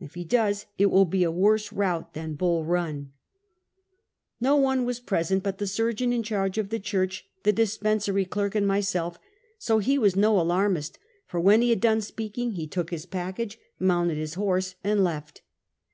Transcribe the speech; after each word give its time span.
If 0.00 0.14
he 0.14 0.24
does, 0.24 0.64
it 0.78 0.86
will 0.86 1.04
be 1.04 1.22
a 1.22 1.30
worse 1.30 1.70
rout 1.70 2.14
than 2.14 2.32
Bull 2.32 2.64
Run." 2.64 3.12
1^0 4.42 4.62
one 4.62 4.86
was 4.86 5.00
present 5.00 5.42
but 5.42 5.58
the 5.58 5.66
surgeon 5.66 6.14
in 6.14 6.22
charge 6.22 6.56
of 6.56 6.70
the 6.70 6.80
church, 6.80 7.28
the 7.42 7.52
dispensary 7.52 8.24
clerk, 8.24 8.54
and 8.54 8.66
myself; 8.66 9.18
so 9.58 9.78
he 9.78 9.98
was 9.98 10.16
no 10.16 10.40
alarmist, 10.40 10.98
for 11.26 11.40
when 11.40 11.60
he 11.60 11.68
had 11.68 11.80
done 11.82 12.00
speaking, 12.00 12.52
he 12.52 12.66
took 12.66 12.88
his 12.88 13.04
package, 13.04 13.58
mounted 13.78 14.16
his 14.16 14.32
horse 14.32 14.76
and 14.82 15.04
left. 15.04 15.42